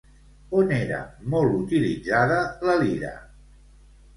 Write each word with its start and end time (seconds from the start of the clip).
On 0.61 0.71
era 0.77 1.01
molt 1.35 1.53
utilitzada 1.59 2.41
la 2.71 2.79
lira? 2.85 3.13